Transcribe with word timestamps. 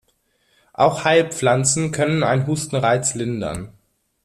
Auch 0.73 1.03
Heilpflanzen 1.05 1.91
können 1.91 2.23
einen 2.23 2.47
Hustenreiz 2.47 3.13
lindern. 3.13 3.71